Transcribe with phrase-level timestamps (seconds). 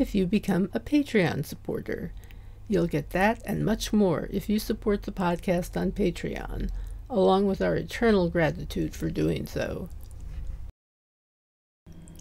[0.00, 2.12] if you become a Patreon supporter.
[2.68, 6.70] You'll get that and much more if you support the podcast on Patreon,
[7.08, 9.88] along with our eternal gratitude for doing so.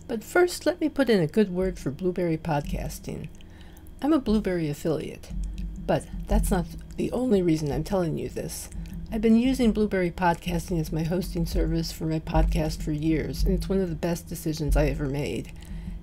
[0.07, 3.29] But first, let me put in a good word for Blubrry Podcasting.
[4.01, 5.29] I'm a Blubrry affiliate,
[5.85, 6.65] but that's not
[6.97, 8.69] the only reason I'm telling you this.
[9.11, 13.53] I've been using Blubrry Podcasting as my hosting service for my podcast for years, and
[13.53, 15.51] it's one of the best decisions I ever made.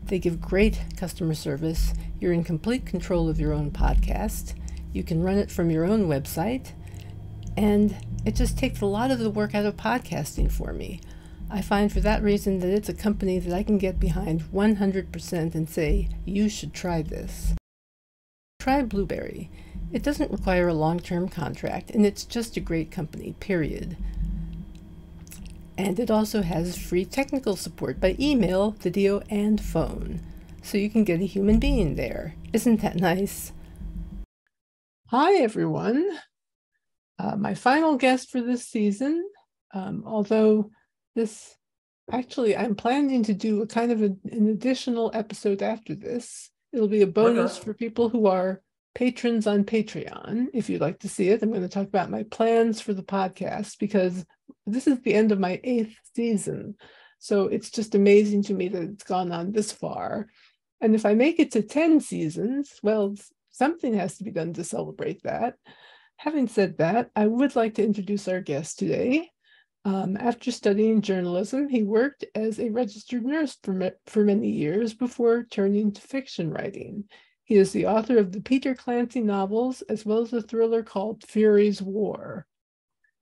[0.07, 1.93] They give great customer service.
[2.21, 4.55] You're in complete control of your own podcast.
[4.93, 6.73] You can run it from your own website,
[7.57, 11.01] and it just takes a lot of the work out of podcasting for me.
[11.51, 15.55] I find for that reason that it's a company that I can get behind 100%
[15.55, 17.55] and say, you should try this.
[18.59, 19.51] Try Blubrry.
[19.93, 23.97] It doesn't require a long term contract, and it's just a great company, period.
[25.79, 30.21] And it also has free technical support by email, video, and phone.
[30.63, 32.35] So you can get a human being there.
[32.53, 33.53] Isn't that nice?
[35.09, 36.19] Hi, everyone.
[37.19, 39.29] Uh, my final guest for this season,
[39.73, 40.71] um, although
[41.15, 41.57] this
[42.11, 46.51] actually, I'm planning to do a kind of a, an additional episode after this.
[46.73, 48.63] It'll be a bonus for people who are
[48.97, 50.47] patrons on Patreon.
[50.55, 53.03] If you'd like to see it, I'm going to talk about my plans for the
[53.03, 54.25] podcast because
[54.67, 56.77] this is the end of my eighth season.
[57.19, 60.29] So it's just amazing to me that it's gone on this far.
[60.81, 63.15] And if I make it to 10 seasons, well,
[63.51, 65.57] something has to be done to celebrate that.
[66.17, 69.29] Having said that, I would like to introduce our guest today.
[69.85, 75.45] Um, after studying journalism, he worked as a registered nurse for, for many years before
[75.45, 77.05] turning to fiction writing.
[77.47, 81.23] He is the author of the Peter Clancy novels, as well as a thriller called
[81.23, 82.45] Furey's War,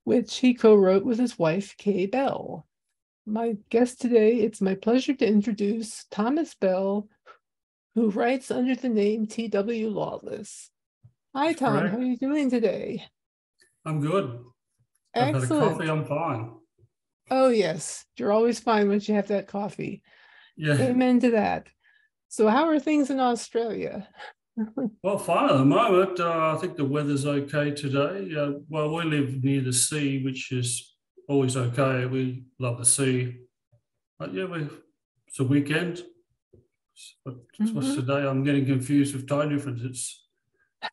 [0.05, 2.67] which he co wrote with his wife, Kay Bell.
[3.27, 7.07] My guest today, it's my pleasure to introduce Thomas Bell,
[7.95, 9.91] who writes under the name T.W.
[9.91, 10.71] Lawless.
[11.35, 11.79] Hi, Tom.
[11.79, 11.93] Correct.
[11.93, 13.05] How are you doing today?
[13.85, 14.39] I'm good.
[15.15, 15.45] Excellent.
[15.45, 16.51] I've had a coffee, I'm fine.
[17.31, 18.07] Oh, yes.
[18.17, 20.03] You're always fine once you have that coffee.
[20.57, 20.81] Yeah.
[20.81, 21.69] Amen to that.
[22.35, 24.09] So, how are things in Australia?
[25.05, 26.19] well, fine at the moment.
[26.19, 28.35] Uh, I think the weather's okay today.
[28.35, 30.97] Uh, well, we live near the sea, which is
[31.29, 32.07] always okay.
[32.07, 33.37] We love the sea.
[34.19, 34.67] But yeah, we,
[35.29, 36.03] it's a weekend.
[37.25, 37.73] But mm-hmm.
[37.73, 38.27] what's today?
[38.27, 39.83] I'm getting confused with time difference.
[39.85, 40.27] It's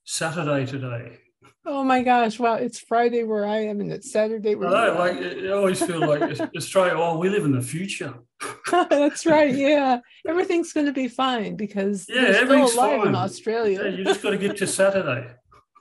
[0.06, 1.18] Saturday today.
[1.66, 2.40] Oh my gosh!
[2.40, 5.00] Well, it's Friday where I am, and it's Saturday where I know.
[5.00, 6.94] Like it, always feel like Australia.
[6.96, 8.14] Oh, we live in the future.
[8.72, 9.54] That's right.
[9.54, 13.08] Yeah, everything's going to be fine because yeah, everything's still alive fine.
[13.10, 13.84] in Australia.
[13.84, 15.28] Yeah, you just got to get to Saturday.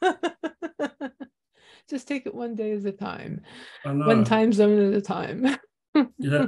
[1.91, 3.43] just take it one day at a time,
[3.85, 5.57] one time zone at a time.
[6.19, 6.47] yeah.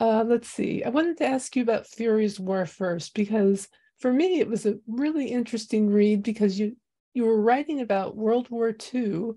[0.00, 0.82] Uh, let's see.
[0.84, 3.68] I wanted to ask you about Furey's War first because
[3.98, 6.76] for me it was a really interesting read because you
[7.14, 9.32] you were writing about World War II,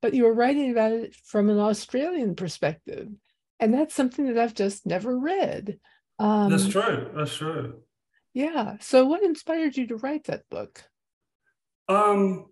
[0.00, 3.08] but you were writing about it from an Australian perspective.
[3.60, 5.78] And that's something that I've just never read.
[6.18, 7.10] Um, that's true.
[7.14, 7.82] That's true.
[8.34, 8.76] Yeah.
[8.80, 10.82] So, what inspired you to write that book?
[11.88, 12.46] Um,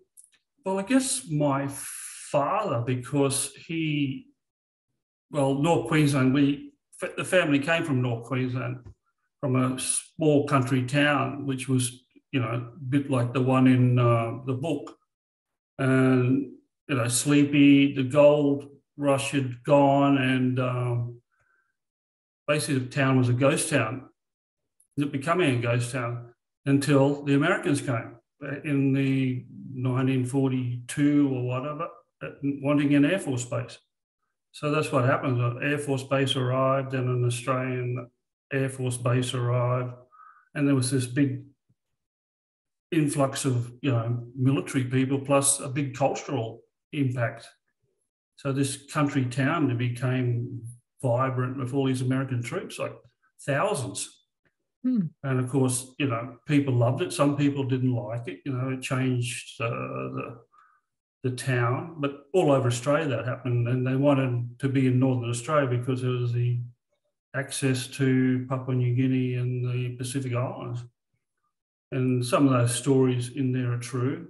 [0.65, 4.27] well, I guess my father, because he,
[5.31, 6.73] well, North Queensland, we,
[7.17, 8.79] the family came from North Queensland,
[9.41, 13.99] from a small country town, which was you know, a bit like the one in
[13.99, 14.97] uh, the book.
[15.79, 16.53] And,
[16.89, 18.69] you know, Sleepy, the gold
[18.99, 21.21] rush had gone, and um,
[22.47, 24.09] basically the town was a ghost town.
[24.97, 26.35] It becoming a ghost town
[26.67, 28.17] until the Americans came
[28.65, 31.89] in the 1942 or whatever,
[32.43, 33.79] wanting an Air Force base.
[34.53, 35.41] So that's what happened.
[35.41, 38.11] An Air Force base arrived, and an Australian
[38.53, 39.95] Air Force base arrived,
[40.55, 41.45] and there was this big
[42.91, 46.63] influx of you know military people plus a big cultural
[46.93, 47.47] impact.
[48.39, 50.63] So this country town became
[51.03, 52.95] vibrant with all these American troops, like
[53.45, 54.27] thousands.
[54.85, 55.07] Hmm.
[55.25, 57.13] And of course, you know, people loved it.
[57.13, 58.39] Some people didn't like it.
[58.45, 60.39] You know, it changed uh, the
[61.25, 65.29] the town, but all over Australia that happened, and they wanted to be in Northern
[65.29, 66.61] Australia because there was the
[67.35, 70.85] access to Papua New Guinea and the Pacific Islands.
[71.91, 74.29] and some of those stories in there are true.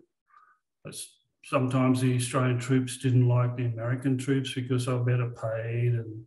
[1.45, 6.25] Sometimes the Australian troops didn't like the American troops because they were better paid, and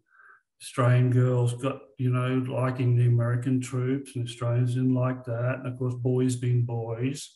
[0.61, 5.55] Australian girls got, you know, liking the American troops, and Australians didn't like that.
[5.59, 7.35] And of course, boys being boys,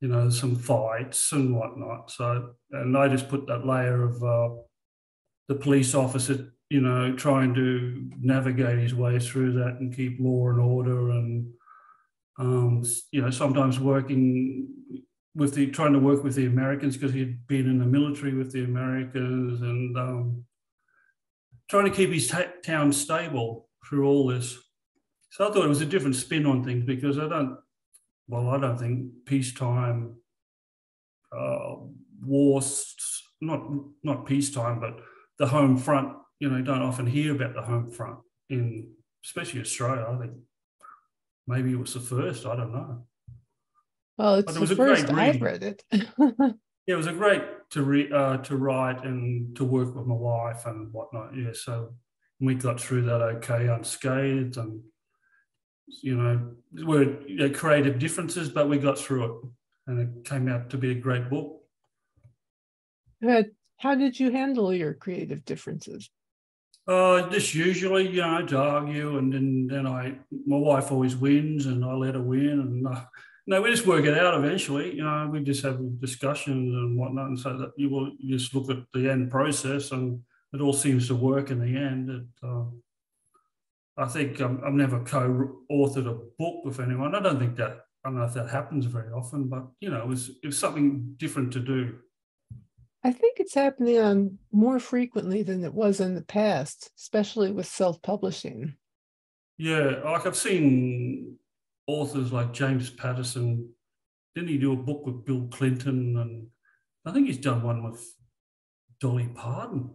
[0.00, 2.10] you know, some fights and whatnot.
[2.10, 4.54] So, and I just put that layer of uh,
[5.48, 10.48] the police officer, you know, trying to navigate his way through that and keep law
[10.48, 11.52] and order and,
[12.38, 14.68] um, you know, sometimes working
[15.34, 18.52] with the trying to work with the Americans because he'd been in the military with
[18.52, 20.44] the Americans and um,
[21.68, 24.58] trying to keep his t- town stable through all this.
[25.30, 27.58] So I thought it was a different spin on things because I don't,
[28.28, 30.14] well, I don't think peacetime
[31.36, 31.74] uh,
[32.22, 32.94] wars,
[33.40, 33.68] not
[34.02, 35.00] not peacetime, but
[35.38, 36.16] the home front.
[36.38, 38.88] You know, you don't often hear about the home front in,
[39.24, 40.06] especially Australia.
[40.08, 40.32] I think
[41.46, 42.46] maybe it was the first.
[42.46, 43.06] I don't know.
[44.16, 45.84] Well, it's the first I've read it.
[45.92, 46.50] yeah,
[46.86, 50.66] it was a great to read, uh, to write, and to work with my wife
[50.66, 51.36] and whatnot.
[51.36, 51.94] Yeah, so
[52.40, 54.82] we got through that okay, unscathed, and
[56.02, 56.52] you know,
[56.86, 59.32] were you know, creative differences, but we got through it,
[59.88, 61.60] and it came out to be a great book.
[63.20, 63.46] But
[63.78, 66.08] how did you handle your creative differences?
[66.86, 71.66] Uh, just usually, you know, to argue, and then then I, my wife always wins,
[71.66, 72.86] and I let her win, and.
[72.86, 73.00] Uh,
[73.46, 74.94] no, we just work it out eventually.
[74.96, 78.54] You know, we just have discussions and whatnot, and so that you will you just
[78.54, 80.20] look at the end process, and
[80.52, 82.10] it all seems to work in the end.
[82.10, 82.64] It, uh,
[83.96, 87.14] I think um, I've never co-authored a book with anyone.
[87.14, 90.00] I don't think that I don't know if that happens very often, but you know,
[90.00, 91.98] it was, it was something different to do.
[93.02, 97.66] I think it's happening on more frequently than it was in the past, especially with
[97.66, 98.74] self-publishing.
[99.58, 101.36] Yeah, like I've seen
[101.86, 103.70] authors like James Patterson.
[104.34, 106.16] Didn't he do a book with Bill Clinton?
[106.18, 106.46] And
[107.04, 108.04] I think he's done one with
[109.00, 109.90] Dolly Parton,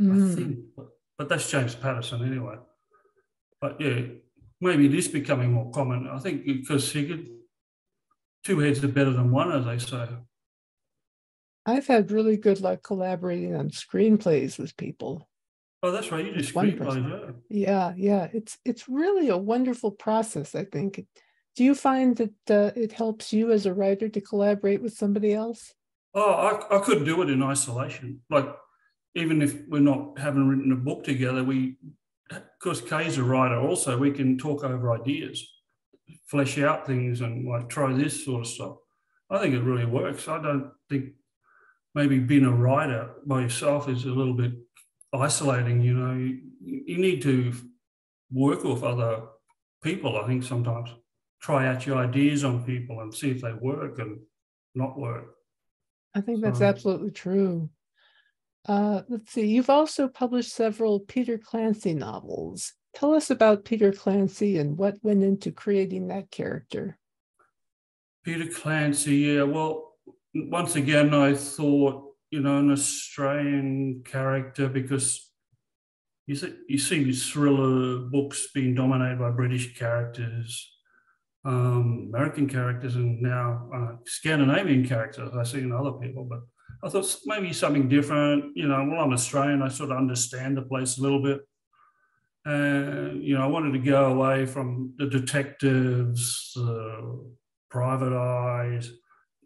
[0.00, 0.32] mm.
[0.32, 0.58] I think.
[0.76, 0.86] But,
[1.18, 2.56] but that's James Patterson anyway.
[3.60, 4.02] But yeah,
[4.60, 6.08] maybe it is becoming more common.
[6.08, 7.28] I think because he could,
[8.44, 10.08] two heads are better than one, as they say.
[11.66, 15.28] I've had really good luck collaborating on screenplays with people.
[15.84, 16.24] Oh, that's right.
[16.24, 17.32] You do screenplays, yeah.
[17.50, 18.28] Yeah, yeah.
[18.32, 20.54] It's it's really a wonderful process.
[20.54, 21.04] I think.
[21.56, 25.34] Do you find that uh, it helps you as a writer to collaborate with somebody
[25.34, 25.74] else?
[26.14, 28.22] Oh, I, I couldn't do it in isolation.
[28.30, 28.48] Like,
[29.14, 31.76] even if we're not having written a book together, we,
[32.28, 35.46] because Kay's a writer also, we can talk over ideas,
[36.26, 38.76] flesh out things, and like try this sort of stuff.
[39.28, 40.28] I think it really works.
[40.28, 41.10] I don't think
[41.94, 44.52] maybe being a writer by yourself is a little bit
[45.14, 45.80] isolating.
[45.80, 47.52] You know, you, you need to
[48.32, 49.22] work with other
[49.82, 50.18] people.
[50.18, 50.90] I think sometimes
[51.40, 54.20] try out your ideas on people and see if they work and
[54.74, 55.34] not work.
[56.14, 57.70] I think that's so, absolutely true.
[58.66, 62.72] Uh, let's see, you've also published several Peter Clancy novels.
[62.94, 66.96] Tell us about Peter Clancy and what went into creating that character.
[68.24, 69.42] Peter Clancy, yeah.
[69.42, 69.92] Well,
[70.34, 75.30] once again, I thought you know, an Australian character because
[76.26, 80.48] you see, you see thriller books being dominated by British characters,
[81.44, 85.30] um, American characters, and now uh, Scandinavian characters.
[85.32, 86.40] I see in other people, but
[86.82, 88.56] I thought maybe something different.
[88.56, 89.62] You know, well, I'm Australian.
[89.62, 91.40] I sort of understand the place a little bit.
[92.46, 97.00] And, you know, I wanted to go away from the detectives, uh,
[97.70, 98.90] private eyes,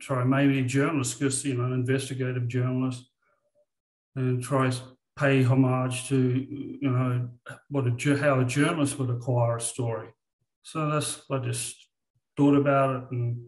[0.01, 3.05] try maybe a journalist, because you know, an investigative journalist,
[4.17, 4.71] and try
[5.19, 6.47] pay homage to
[6.81, 7.29] you know
[7.71, 10.09] what a how a journalist would acquire a story.
[10.63, 11.77] So that's I just
[12.37, 13.45] thought about it and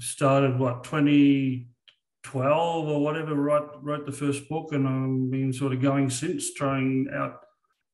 [0.00, 3.34] started what 2012 or whatever.
[3.34, 7.40] Wrote wrote the first book, and I've been sort of going since, trying out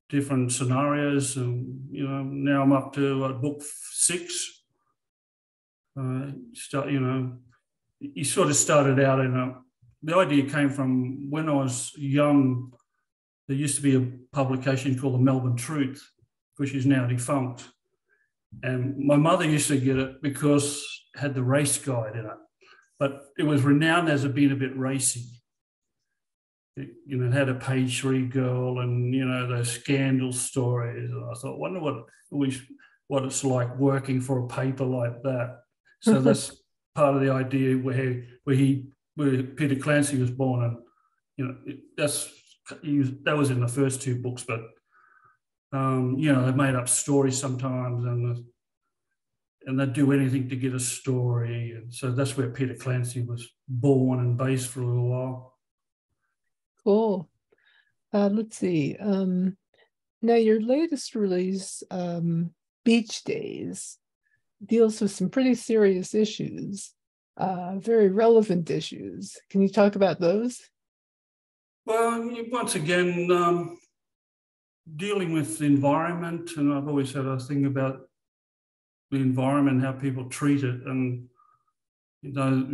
[0.09, 4.62] different scenarios, and you know now I'm up to uh, book six
[5.99, 7.37] uh, start, you know,
[7.99, 9.55] he sort of started out in a,
[10.01, 12.73] the idea came from when I was young.
[13.47, 16.05] There used to be a publication called the Melbourne Truth,
[16.57, 17.63] which is now defunct.
[18.61, 20.83] And my mother used to get it because
[21.15, 22.37] it had the race guide in it,
[22.99, 25.25] but it was renowned as being a bit racy.
[26.75, 31.09] It, you know, it had a page three girl and, you know, those scandal stories.
[31.09, 32.05] And I thought, wonder what,
[33.07, 35.59] what it's like working for a paper like that.
[36.03, 36.61] So that's
[36.93, 40.77] part of the idea where where he where Peter Clancy was born, and
[41.37, 41.57] you know
[41.97, 42.29] that's
[42.83, 44.61] was, that was in the first two books, but
[45.71, 48.45] um, you know they made up stories sometimes, and
[49.65, 51.71] and they'd do anything to get a story.
[51.71, 55.57] And so that's where Peter Clancy was born and based for a little while.
[56.83, 57.29] Cool.
[58.13, 58.97] Uh, let's see.
[58.99, 59.55] Um,
[60.21, 63.97] now, your latest release, um, Beach Days,
[64.65, 66.93] deals with some pretty serious issues,
[67.37, 69.37] uh, very relevant issues.
[69.49, 70.61] Can you talk about those?
[71.85, 73.77] Well, once again, um,
[74.95, 78.01] dealing with the environment, and I've always had a thing about
[79.11, 81.27] the environment, how people treat it, and
[82.21, 82.67] you know,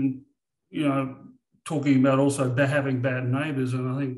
[0.69, 1.17] you know,
[1.65, 3.73] talking about also having bad neighbours.
[3.73, 4.17] And I think,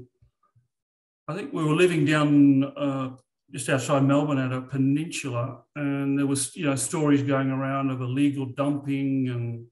[1.27, 3.11] I think we were living down uh,
[3.51, 8.01] just outside Melbourne at a peninsula, and there was you know stories going around of
[8.01, 9.65] illegal dumping, and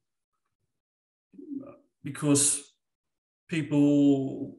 [2.03, 2.74] because
[3.48, 4.57] people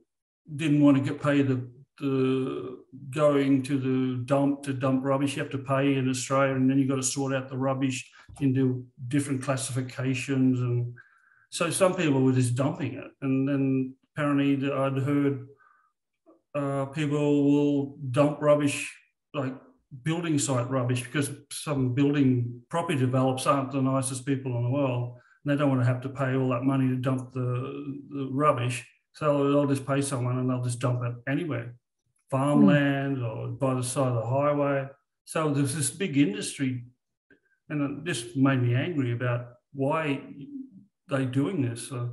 [0.56, 2.78] didn't want to get paid the, the
[3.10, 5.36] going to the dump to dump rubbish.
[5.36, 8.10] You have to pay in Australia, and then you've got to sort out the rubbish
[8.40, 10.60] into different classifications.
[10.60, 10.94] And
[11.50, 13.10] so some people were just dumping it.
[13.22, 15.46] And then apparently I'd heard
[16.54, 18.92] uh, people will dump rubbish
[19.34, 19.54] like
[20.02, 25.16] building site rubbish because some building property developers aren't the nicest people in the world.
[25.44, 28.28] And they don't want to have to pay all that money to dump the, the
[28.30, 28.86] rubbish.
[29.14, 31.74] So they'll just pay someone and they'll just dump it anywhere,
[32.30, 33.28] farmland mm.
[33.28, 34.88] or by the side of the highway.
[35.24, 36.84] So there's this big industry,
[37.68, 40.20] and this made me angry about why
[41.08, 41.90] they doing this.
[41.92, 42.08] Uh,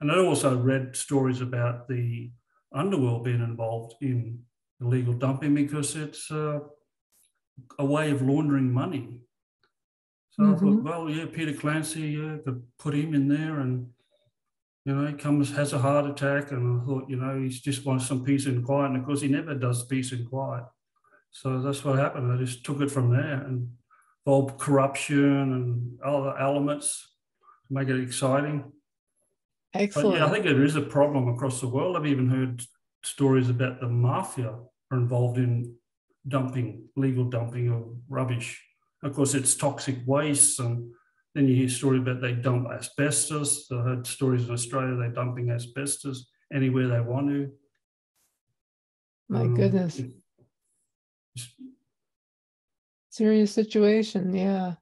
[0.00, 2.30] and I also read stories about the
[2.72, 4.40] underworld being involved in
[4.80, 6.60] illegal dumping because it's uh,
[7.78, 9.20] a way of laundering money.
[10.30, 10.54] So mm-hmm.
[10.54, 10.88] I thought, mm-hmm.
[10.88, 13.88] well, yeah, Peter Clancy, yeah, could put him in there and
[14.86, 17.84] you know, he comes, has a heart attack, and I thought, you know, he just
[17.84, 18.92] wants some peace and quiet.
[18.92, 20.62] And of course, he never does peace and quiet.
[21.32, 22.32] So that's what happened.
[22.32, 23.68] I just took it from there and
[24.24, 27.14] involved corruption and other elements
[27.66, 28.70] to make it exciting.
[29.74, 30.12] Excellent.
[30.12, 31.96] But yeah, I think there is a problem across the world.
[31.96, 32.62] I've even heard
[33.06, 34.54] stories about the mafia
[34.90, 35.74] are involved in
[36.26, 38.62] dumping, legal dumping of rubbish.
[39.02, 40.92] Of course, it's toxic waste and
[41.34, 43.70] then you hear stories about they dump asbestos.
[43.70, 47.52] I heard stories in Australia they're dumping asbestos anywhere they want to.
[49.28, 50.00] My um, goodness.
[53.10, 54.74] Serious situation, yeah.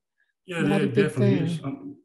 [0.47, 1.97] Yeah, Not yeah, definitely um,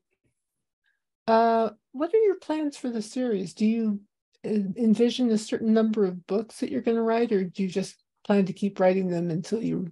[1.28, 3.54] uh, what are your plans for the series?
[3.54, 4.00] Do you
[4.44, 7.96] envision a certain number of books that you're going to write, or do you just
[8.26, 9.92] plan to keep writing them until you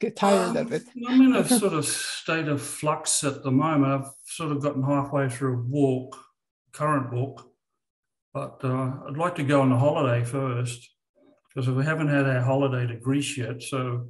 [0.00, 0.82] get tired um, of it?
[1.08, 3.92] I'm in a sort of state of flux at the moment.
[3.92, 6.16] I've sort of gotten halfway through a walk,
[6.72, 7.50] current book,
[8.32, 10.90] but uh, I'd like to go on a holiday first
[11.48, 13.62] because we haven't had our holiday to Greece yet.
[13.62, 14.08] So,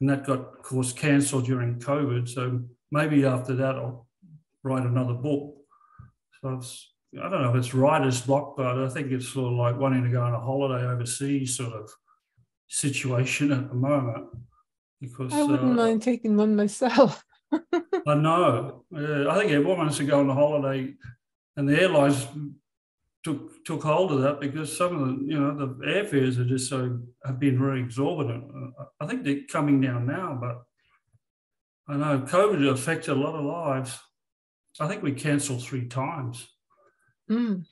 [0.00, 2.28] and that got, of course, cancelled during COVID.
[2.28, 4.06] So maybe after that, I'll
[4.62, 5.56] write another book.
[6.40, 6.90] So it's,
[7.22, 10.04] I don't know if it's writer's block, but I think it's sort of like wanting
[10.04, 11.90] to go on a holiday overseas sort of
[12.68, 14.26] situation at the moment
[15.00, 17.24] because I wouldn't uh, mind taking one myself.
[17.52, 18.84] I know.
[18.94, 20.94] Uh, I think everyone wants to go on a holiday,
[21.56, 22.26] and the airlines
[23.22, 26.68] took took hold of that because some of the you know the airfares are just
[26.68, 28.44] so have been very exorbitant.
[29.00, 30.62] I think they're coming down now, but
[31.88, 33.98] I know COVID affected a lot of lives.
[34.78, 36.46] I think we cancelled three times.
[37.30, 37.64] Mm.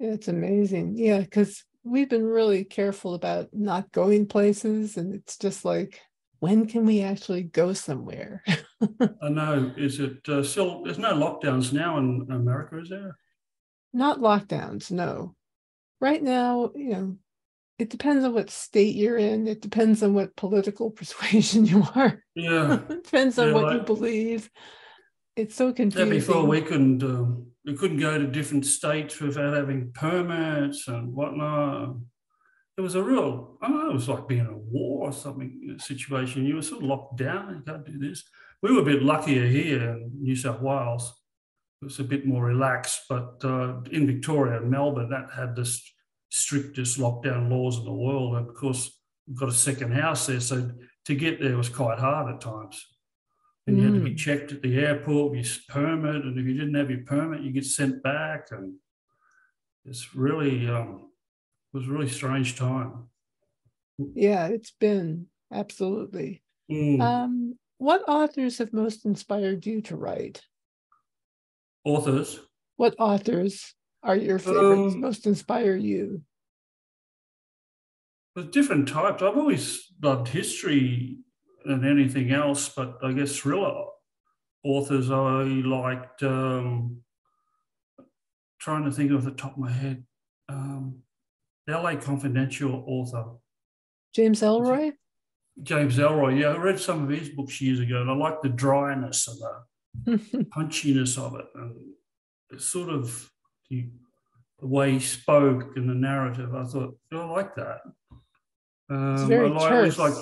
[0.00, 0.96] It's amazing.
[0.96, 6.00] Yeah, because we've been really careful about not going places and it's just like
[6.40, 8.42] when can we actually go somewhere?
[9.22, 9.72] I know.
[9.76, 13.16] Is it uh, still there's no lockdowns now in america is there?
[13.92, 15.34] Not lockdowns no.
[16.00, 17.16] Right now you know
[17.78, 19.48] it depends on what state you're in.
[19.48, 22.22] It depends on what political persuasion you are.
[22.34, 22.80] Yeah.
[22.88, 24.50] It depends on yeah, what like, you believe
[25.36, 29.54] it's so confusing yeah, before we couldn't um, we couldn't go to different states without
[29.54, 31.96] having permits and whatnot.
[32.76, 35.12] It was a real, I don't know, it was like being in a war or
[35.12, 36.44] something situation.
[36.44, 38.24] You were sort of locked down, you can't do this.
[38.62, 41.14] We were a bit luckier here in New South Wales.
[41.80, 45.70] It was a bit more relaxed, but uh, in Victoria and Melbourne, that had the
[46.30, 48.36] strictest lockdown laws in the world.
[48.36, 50.70] And of course, we've got a second house there, so
[51.04, 52.84] to get there was quite hard at times
[53.66, 54.18] and you had to be mm.
[54.18, 56.24] checked at the airport with your permit.
[56.24, 58.48] And if you didn't have your permit, you get sent back.
[58.50, 58.74] And
[59.84, 61.08] it's really um,
[61.72, 63.08] it was a really strange time.
[63.98, 66.42] Yeah, it's been absolutely.
[66.70, 67.00] Mm.
[67.00, 70.42] Um, what authors have most inspired you to write?
[71.84, 72.40] Authors.
[72.76, 74.94] What authors are your favorites?
[74.94, 76.22] Um, most inspire you?
[78.34, 79.22] There's different types.
[79.22, 81.18] I've always loved history
[81.64, 82.68] than anything else.
[82.68, 83.86] But I guess thriller
[84.62, 86.22] authors I liked.
[86.22, 87.04] Um,
[88.64, 90.04] trying to think of the top of my head.
[90.48, 91.02] Um,
[91.68, 93.24] LA Confidential author
[94.14, 94.92] James Ellroy.
[95.62, 96.40] James Ellroy.
[96.40, 100.18] Yeah, I read some of his books years ago, and I like the dryness and
[100.18, 103.30] the punchiness of it, and sort of
[103.70, 103.88] the,
[104.60, 106.54] the, way he spoke and the narrative.
[106.54, 107.80] I thought oh, I like that.
[108.90, 109.98] Um, it's very I terse.
[109.98, 110.14] like.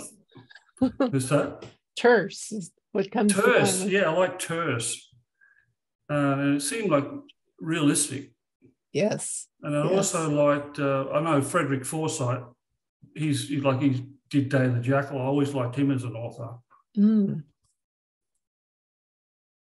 [1.13, 1.65] Is that
[1.97, 2.53] terse?
[2.53, 3.85] Is what comes terse?
[3.85, 5.09] Yeah, I like terse.
[6.11, 7.07] Uh, and it seemed like
[7.59, 8.33] realistic.
[8.93, 9.49] Yes.
[9.63, 10.15] And I yes.
[10.15, 10.79] also liked.
[10.79, 12.45] Uh, I know Frederick Forsyth.
[13.15, 15.19] He's, like he did Day of the Jackal.
[15.19, 16.59] I always liked him as an author.
[16.97, 17.45] Mm.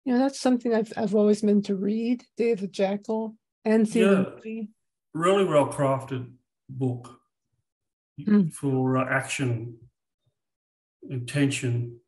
[0.05, 2.23] You know, that's something I've I've always meant to read.
[2.37, 4.25] Day of the Jackal and see yeah.
[5.13, 6.31] Really well crafted
[6.67, 7.19] book
[8.19, 8.51] mm.
[8.51, 9.77] for uh, action,
[11.09, 11.99] intention.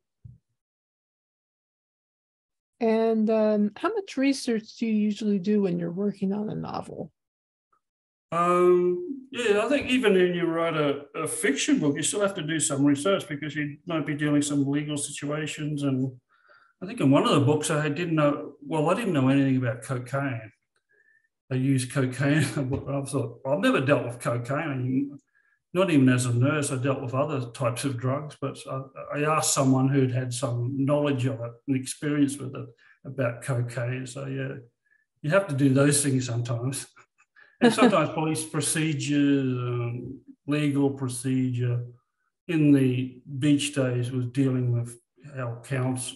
[2.80, 7.10] And um, how much research do you usually do when you're working on a novel?
[8.32, 12.34] Um, yeah, I think even when you write a, a, fiction book, you still have
[12.34, 15.84] to do some research because you might be dealing some legal situations.
[15.84, 16.12] And
[16.82, 19.56] I think in one of the books, I didn't know, well, I didn't know anything
[19.56, 20.50] about cocaine.
[21.50, 22.38] I used cocaine.
[22.88, 25.18] I thought, I've never dealt with cocaine.
[25.76, 29.36] Not even as a nurse, I dealt with other types of drugs, but I, I
[29.36, 32.66] asked someone who'd had some knowledge of it and experience with it
[33.04, 34.06] about cocaine.
[34.06, 34.54] So, yeah,
[35.20, 36.86] you have to do those things sometimes
[37.60, 41.84] and sometimes police procedure, um, legal procedure
[42.48, 44.98] in the beach days was dealing with
[45.36, 46.14] how counts,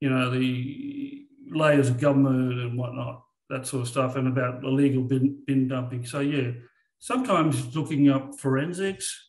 [0.00, 5.04] you know, the layers of government and whatnot, that sort of stuff, and about illegal
[5.04, 6.04] bin, bin dumping.
[6.04, 6.50] So, yeah,
[6.98, 9.26] sometimes looking up forensics,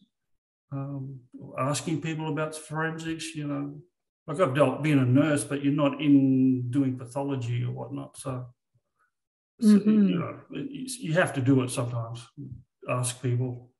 [0.72, 1.20] um,
[1.58, 3.76] asking people about forensics, you know,
[4.28, 8.18] like I've dealt being a nurse, but you're not in doing pathology or whatnot.
[8.18, 8.46] So
[9.62, 10.08] mm-hmm.
[10.08, 12.26] you know, you have to do it sometimes.
[12.88, 13.72] Ask people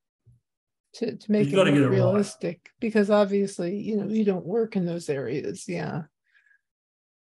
[0.94, 2.80] to, to make it, it realistic right.
[2.80, 5.64] because obviously, you know, you don't work in those areas.
[5.68, 6.02] Yeah.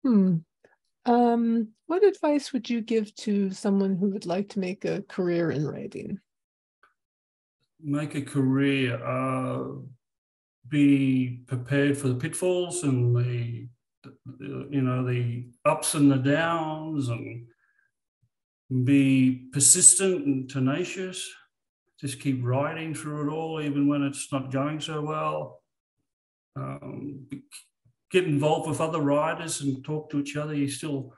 [0.05, 0.39] Hmm.
[1.05, 5.51] Um, what advice would you give to someone who would like to make a career
[5.51, 6.19] in writing?
[7.83, 9.65] Make a career, uh,
[10.69, 13.69] be prepared for the pitfalls and the,
[14.71, 17.47] you know, the ups and the downs and
[18.85, 21.29] be persistent and tenacious.
[22.01, 25.63] Just keep riding through it all, even when it's not going so well.
[26.57, 27.27] Um,
[28.11, 30.55] get involved with other riders and talk to each other.
[30.55, 31.15] You still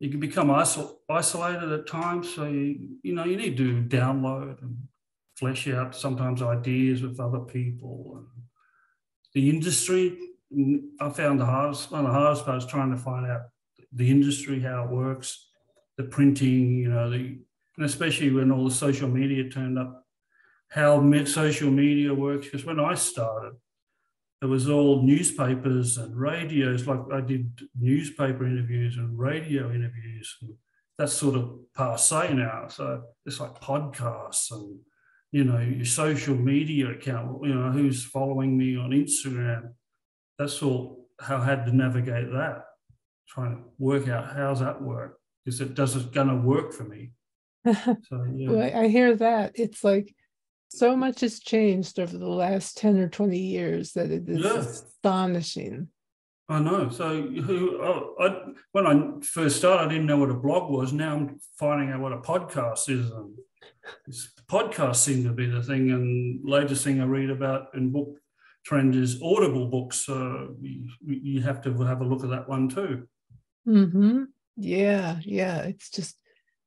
[0.00, 4.60] you can become isol- isolated at times, so you, you know you need to download
[4.62, 4.76] and
[5.42, 8.14] flesh out sometimes ideas with other people.
[8.16, 8.26] And
[9.34, 10.16] the industry,
[11.00, 13.42] I found the hardest one of the hardest part is trying to find out
[13.92, 15.48] the industry how it works
[15.96, 17.38] the printing, you know, the
[17.76, 20.04] and especially when all the social media turned up,
[20.68, 22.46] how social media works.
[22.46, 23.54] Because when I started,
[24.42, 26.86] it was all newspapers and radios.
[26.86, 30.36] Like I did newspaper interviews and radio interviews.
[30.42, 30.54] And
[30.98, 32.68] that's sort of passe now.
[32.68, 34.80] So it's like podcasts and
[35.32, 37.44] you know your social media account.
[37.44, 39.72] You know who's following me on Instagram.
[40.38, 42.64] That's all how I had to navigate that.
[43.28, 47.12] Trying to work out how's that work is it does it gonna work for me?
[47.64, 48.50] So yeah.
[48.50, 49.52] well, I hear that.
[49.54, 50.14] It's like
[50.68, 54.56] so much has changed over the last 10 or 20 years that it is yeah.
[54.56, 55.88] astonishing.
[56.48, 56.88] I know.
[56.90, 60.92] So who oh, I, when I first started, I didn't know what a blog was.
[60.92, 63.10] Now I'm finding out what a podcast is.
[63.10, 63.34] And
[64.48, 65.90] podcasts seem to be the thing.
[65.90, 68.18] And latest thing I read about in book
[68.64, 69.96] trend is audible books.
[70.06, 73.08] So you, you have to have a look at that one too.
[73.66, 74.24] Mm-hmm.
[74.56, 75.62] Yeah, yeah.
[75.62, 76.16] It's just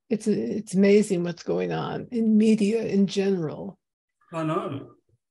[0.10, 3.79] it's it's amazing what's going on in media in general.
[4.34, 4.89] I know.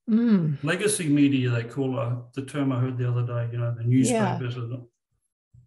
[0.08, 0.62] Mm.
[0.62, 3.84] Legacy media, they call it, the term I heard the other day, you know, the
[3.84, 4.56] newspapers.
[4.56, 4.76] Yeah.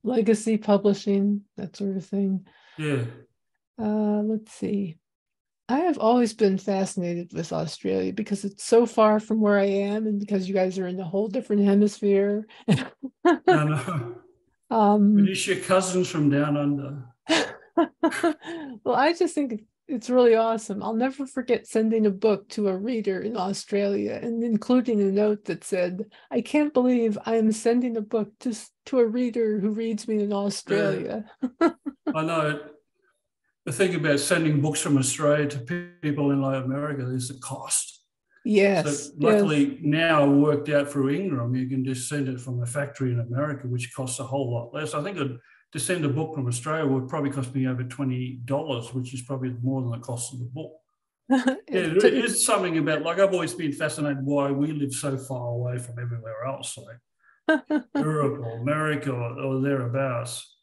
[0.03, 2.45] Legacy publishing, that sort of thing.
[2.77, 3.03] Yeah.
[3.79, 4.99] Uh, let's see.
[5.69, 10.07] I have always been fascinated with Australia because it's so far from where I am
[10.07, 12.47] and because you guys are in a whole different hemisphere.
[12.69, 12.85] I
[13.45, 14.15] know.
[14.69, 17.05] Um, it's your cousins from down under.
[18.83, 20.83] well, I just think it's really awesome.
[20.83, 25.45] I'll never forget sending a book to a reader in Australia and including a note
[25.45, 28.53] that said, I can't believe I am sending a book to,
[28.87, 31.23] to a reader who reads me in Australia.
[31.61, 31.69] Yeah.
[32.13, 32.59] I know.
[33.67, 38.01] The thing about sending books from Australia to people in Latin America is the cost.
[38.45, 39.07] Yes.
[39.07, 39.79] So luckily yes.
[39.81, 43.67] now worked out through Ingram, you can just send it from a factory in America,
[43.67, 44.93] which costs a whole lot less.
[44.93, 45.35] I think a,
[45.73, 49.23] to send a book from Australia would probably cost me over twenty dollars, which is
[49.23, 50.71] probably more than the cost of the book.
[51.29, 55.49] yeah, it is something about like I've always been fascinated why we live so far
[55.49, 57.61] away from everywhere else, like
[57.97, 60.56] Europe or America or, or thereabouts.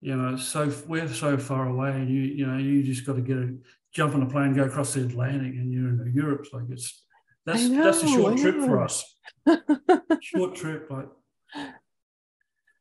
[0.00, 3.22] You know, so we're so far away, and you you know you just got to
[3.22, 3.56] get a
[3.92, 6.42] jump on a plane, go across the Atlantic, and you're in Europe.
[6.44, 7.04] It's like it's
[7.44, 9.04] that's know, that's a short trip for us.
[10.20, 11.08] short trip, like.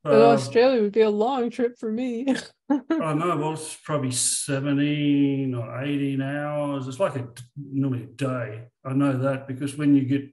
[0.04, 2.28] But um, Australia would be a long trip for me.
[2.70, 3.36] I know.
[3.38, 6.88] Well, it's probably seventeen or eighteen hours.
[6.88, 8.66] It's like a nearly a day.
[8.86, 10.30] I know that because when you get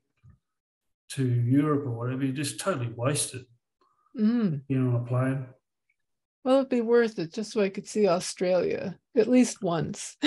[1.11, 3.47] to Europe or whatever, you're just totally wasted.
[4.19, 4.63] Mm.
[4.69, 5.47] You know, on a plane.
[6.45, 10.17] Well, it'd be worth it just so I could see Australia at least once.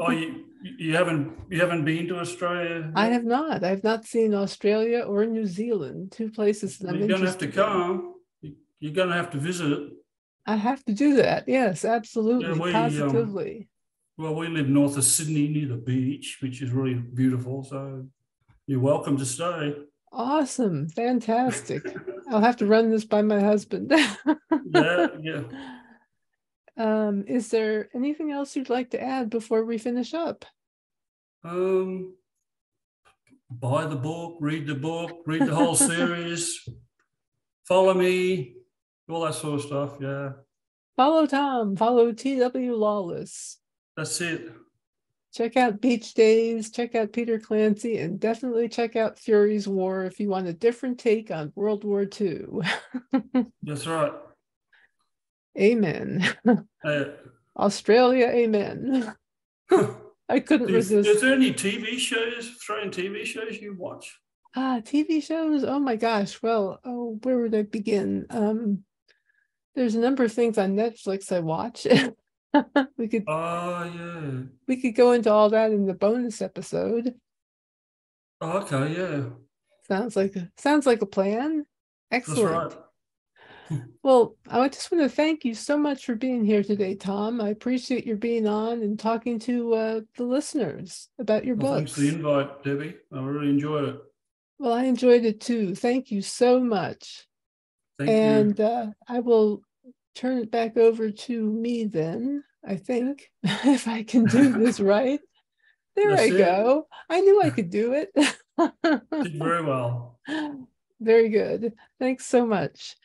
[0.00, 0.44] oh, you,
[0.78, 2.92] you haven't you haven't been to Australia?
[2.94, 3.64] I have not.
[3.64, 7.26] I have not seen Australia or New Zealand, two places that well, I'm You're gonna
[7.26, 8.14] have to come.
[8.78, 9.92] You're gonna have to visit it.
[10.46, 11.48] I have to do that.
[11.48, 13.68] Yes, absolutely, Yeah, we, um, positively.
[14.18, 17.64] Well, we live north of Sydney near the beach, which is really beautiful.
[17.64, 18.06] So
[18.66, 19.74] you're welcome to stay.
[20.12, 21.82] Awesome, fantastic.
[22.32, 23.92] I'll have to run this by my husband.
[24.74, 25.42] Yeah, yeah.
[26.78, 30.46] Um, is there anything else you'd like to add before we finish up?
[31.44, 32.14] Um,
[33.50, 36.66] buy the book, read the book, read the whole series,
[37.68, 38.54] follow me,
[39.10, 39.96] all that sort of stuff.
[40.00, 40.30] Yeah,
[40.96, 43.58] Follow Tom, follow TW Lawless.
[43.96, 44.50] that's it.
[45.32, 50.20] Check out Beach Days, check out Peter Clancy, and definitely check out Furey's War if
[50.20, 52.46] you want a different take on World War II.
[53.62, 54.12] That's right.
[55.58, 56.26] amen.
[56.84, 57.04] Uh,
[57.56, 59.14] Australia, amen.
[60.28, 61.08] I couldn't is, resist.
[61.08, 64.18] is there any TV shows, Australian TV shows you watch?
[64.56, 65.62] Ah, TV shows.
[65.62, 66.42] Oh my gosh.
[66.42, 68.26] Well, oh, where would I begin?
[68.30, 68.84] Um,
[69.76, 71.86] there's a number of things on Netflix I watch.
[72.98, 74.42] we could Oh, yeah.
[74.68, 77.14] we could go into all that in the bonus episode.
[78.40, 79.24] Oh, okay, yeah.
[79.86, 81.64] Sounds like a sounds like a plan.
[82.10, 82.74] Excellent.
[82.74, 82.82] right.
[84.02, 87.40] Well, I just want to thank you so much for being here today, Tom.
[87.40, 91.92] I appreciate your being on and talking to uh, the listeners about your Well, thanks
[91.92, 92.94] for the invite, Debbi.
[93.12, 94.00] I really enjoyed it.
[94.58, 95.74] Well, I enjoyed it too.
[95.74, 97.26] Thank you so much.
[97.98, 98.64] Thank and you.
[98.64, 99.62] uh, I will
[100.14, 105.20] turn it back over to me then, I think, if I can do this right.
[105.96, 106.38] There That's I it.
[106.38, 106.86] go.
[107.10, 108.10] I knew I could do it.
[108.14, 110.18] Did very well.
[111.00, 111.72] Very good.
[111.98, 112.96] Thanks so much.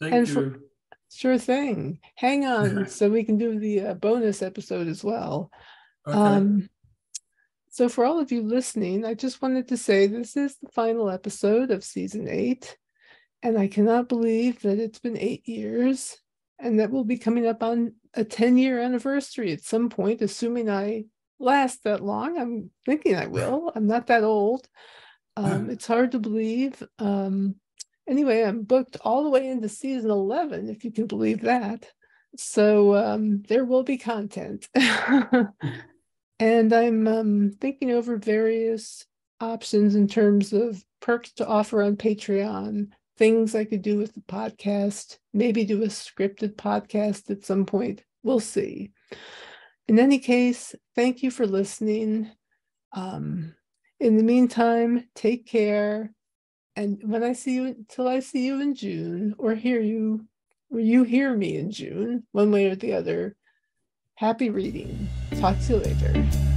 [0.00, 0.34] Thank And you.
[0.34, 0.60] for-
[1.08, 2.00] Sure thing.
[2.16, 5.50] Hang on so we can do the uh, bonus episode as well.
[6.06, 6.14] okay.
[6.18, 6.68] Um,
[7.70, 11.08] so, for all of you listening, I just wanted to say this is the final
[11.08, 12.76] episode of season eight.
[13.42, 16.18] And I cannot believe that it's been eight years
[16.58, 20.70] and that we'll be coming up on a 10 year anniversary at some point, assuming
[20.70, 21.04] I
[21.38, 22.38] last that long.
[22.38, 23.72] I'm thinking I will.
[23.74, 24.66] I'm not that old.
[25.38, 26.82] Um, it's hard to believe.
[26.98, 27.56] Um,
[28.08, 31.84] anyway, I'm booked all the way into season 11, if you can believe that.
[32.38, 34.66] So um, there will be content.
[34.74, 39.04] and I'm um, thinking over various
[39.40, 44.20] options in terms of perks to offer on Patreon, things I could do with the
[44.20, 48.02] podcast, maybe do a scripted podcast at some point.
[48.22, 48.90] We'll see.
[49.88, 52.30] In any case, thank you for listening.
[52.92, 53.54] Um,
[54.00, 56.12] in the meantime, take care.
[56.74, 60.26] And when I see you, till I see you in June, or hear you,
[60.70, 63.36] or you hear me in June, one way or the other,
[64.16, 65.08] happy reading.
[65.38, 66.55] Talk to you later.